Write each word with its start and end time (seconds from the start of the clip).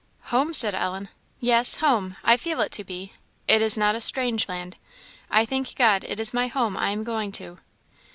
"Home?" 0.33 0.51
said 0.55 0.73
Ellen. 0.73 1.09
"Yes, 1.39 1.75
home, 1.75 2.15
I 2.23 2.35
feel 2.35 2.59
it 2.61 2.71
to 2.71 2.83
be; 2.83 3.13
it 3.47 3.61
is 3.61 3.77
not 3.77 3.93
a 3.93 4.01
strange 4.01 4.49
land; 4.49 4.77
I 5.29 5.45
thank 5.45 5.75
God 5.75 6.03
it 6.05 6.19
is 6.19 6.33
my 6.33 6.47
home 6.47 6.75
I 6.75 6.89
am 6.89 7.03
going 7.03 7.31
to." 7.33 7.59